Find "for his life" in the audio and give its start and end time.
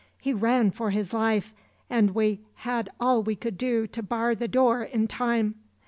0.71-1.53